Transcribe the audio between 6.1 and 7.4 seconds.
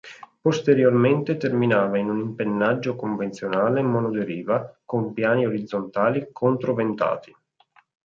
controventati.